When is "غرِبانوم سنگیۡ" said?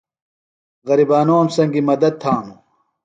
0.87-1.87